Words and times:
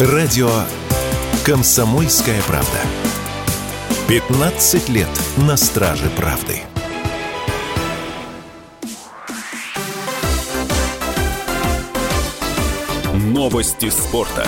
Радио 0.00 0.50
«Комсомольская 1.46 2.42
правда». 2.48 2.80
15 4.08 4.88
лет 4.88 5.08
на 5.36 5.56
страже 5.56 6.10
правды. 6.16 6.62
Новости 13.14 13.88
спорта. 13.88 14.44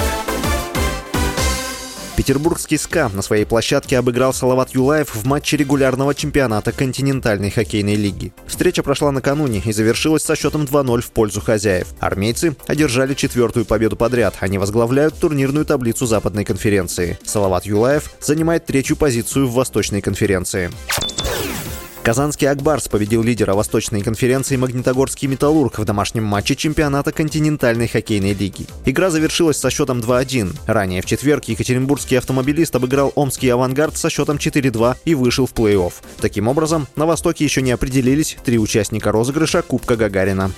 Петербургский 2.16 2.78
СКА 2.78 3.10
на 3.12 3.20
своей 3.20 3.44
площадке 3.44 3.98
обыграл 3.98 4.32
Салават 4.32 4.70
Юлаев 4.70 5.14
в 5.14 5.26
матче 5.26 5.58
регулярного 5.58 6.14
чемпионата 6.14 6.72
континентальной 6.72 7.50
хоккейной 7.50 7.94
лиги. 7.94 8.32
Встреча 8.46 8.82
прошла 8.82 9.12
накануне 9.12 9.62
и 9.62 9.72
завершилась 9.72 10.22
со 10.22 10.34
счетом 10.34 10.62
2-0 10.62 11.02
в 11.02 11.10
пользу 11.10 11.42
хозяев. 11.42 11.88
Армейцы 12.00 12.56
одержали 12.66 13.12
четвертую 13.12 13.66
победу 13.66 13.96
подряд. 13.96 14.36
Они 14.40 14.56
возглавляют 14.56 15.18
турнирную 15.18 15.66
таблицу 15.66 16.06
Западной 16.06 16.44
конференции. 16.44 17.18
Салават 17.24 17.66
Юлаев 17.66 18.10
занимает 18.20 18.64
третью 18.64 18.96
позицию 18.96 19.46
в 19.46 19.52
Восточной 19.52 20.00
конференции. 20.00 20.70
Казанский 22.06 22.48
«Акбарс» 22.48 22.86
победил 22.86 23.24
лидера 23.24 23.54
Восточной 23.54 24.00
конференции 24.00 24.54
«Магнитогорский 24.54 25.26
Металлург» 25.26 25.80
в 25.80 25.84
домашнем 25.84 26.22
матче 26.22 26.54
чемпионата 26.54 27.10
континентальной 27.10 27.88
хоккейной 27.88 28.32
лиги. 28.32 28.64
Игра 28.84 29.10
завершилась 29.10 29.56
со 29.56 29.70
счетом 29.70 29.98
2-1. 29.98 30.56
Ранее 30.68 31.02
в 31.02 31.06
четверг 31.06 31.46
екатеринбургский 31.46 32.16
автомобилист 32.16 32.76
обыграл 32.76 33.10
омский 33.16 33.52
«Авангард» 33.52 33.96
со 33.96 34.08
счетом 34.08 34.36
4-2 34.36 34.98
и 35.04 35.16
вышел 35.16 35.46
в 35.46 35.52
плей-офф. 35.52 35.94
Таким 36.20 36.46
образом, 36.46 36.86
на 36.94 37.06
Востоке 37.06 37.42
еще 37.42 37.60
не 37.60 37.72
определились 37.72 38.36
три 38.44 38.60
участника 38.60 39.10
розыгрыша 39.10 39.62
Кубка 39.62 39.96
Гагарина. 39.96 40.52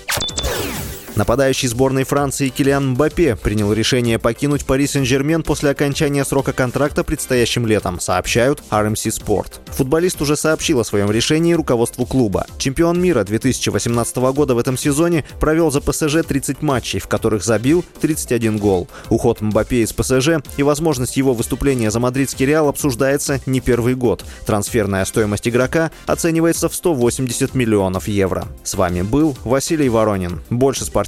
Нападающий 1.19 1.67
сборной 1.67 2.05
Франции 2.05 2.49
Килиан 2.49 2.91
Мбаппе 2.91 3.35
принял 3.35 3.73
решение 3.73 4.21
покинуть 4.21 4.65
Пари 4.65 4.87
Сен-Жермен 4.87 5.43
после 5.43 5.71
окончания 5.71 6.25
срока 6.25 6.53
контракта 6.53 7.03
предстоящим 7.03 7.67
летом, 7.67 7.99
сообщают 7.99 8.63
RMC 8.71 9.11
Sport. 9.21 9.55
Футболист 9.67 10.23
уже 10.23 10.37
сообщил 10.37 10.79
о 10.79 10.85
своем 10.85 11.11
решении 11.11 11.55
руководству 11.55 12.07
клуба. 12.07 12.47
Чемпион 12.59 13.03
мира 13.03 13.25
2018 13.25 14.17
года 14.33 14.55
в 14.55 14.59
этом 14.59 14.79
сезоне 14.79 15.25
провел 15.41 15.73
за 15.73 15.81
ПСЖ 15.81 16.25
30 16.25 16.63
матчей, 16.63 17.01
в 17.01 17.09
которых 17.09 17.43
забил 17.43 17.85
31 18.01 18.59
гол. 18.59 18.87
Уход 19.11 19.41
Мбаппе 19.41 19.83
из 19.83 19.93
ПСЖ 19.93 20.41
и 20.57 20.63
возможность 20.63 21.17
его 21.17 21.35
выступления 21.35 21.91
за 21.91 21.99
мадридский 21.99 22.47
Реал 22.47 22.69
обсуждается 22.69 23.41
не 23.45 23.61
первый 23.61 23.97
год. 23.97 24.25
Трансферная 24.47 25.05
стоимость 25.05 25.49
игрока 25.49 25.91
оценивается 26.07 26.69
в 26.69 26.77
180 26.77 27.57
миллионов 27.57 28.07
евро. 28.07 28.47
С 28.63 28.75
вами 28.75 29.03
был 29.03 29.37
Василий 29.43 29.89
Воронин. 29.89 30.43
Больше 30.49 30.85
спортивных 30.85 31.08